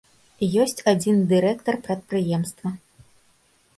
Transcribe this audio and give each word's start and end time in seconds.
Ёсць 0.61 0.83
адзін 0.93 1.21
дырэктар 1.33 1.75
прадпрыемства. 1.89 2.67